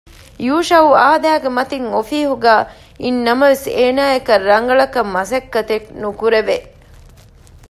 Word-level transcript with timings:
ޔޫޝައު 0.49 0.91
އާދައިގެ 1.01 1.49
މަތިން 1.57 1.87
އޮފީހުގައި 1.93 2.63
އިންނަމަވެސް 3.03 3.65
އޭނާއަކަށް 3.77 4.45
ރަނގަޅަކަށް 4.49 5.11
މަސައްކަތެއް 5.15 5.87
ނުކުރެވެ 6.01 6.57